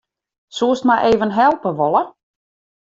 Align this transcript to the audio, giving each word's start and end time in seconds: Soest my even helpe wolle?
Soest 0.57 0.83
my 0.89 0.95
even 1.11 1.29
helpe 1.39 1.71
wolle? 1.79 2.03